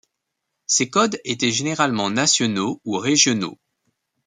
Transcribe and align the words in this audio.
Ces 0.65 0.89
codes 0.89 1.19
étaient 1.25 1.51
généralement 1.51 2.09
nationaux 2.09 2.81
ou 2.85 2.97
régionaux. 2.97 3.59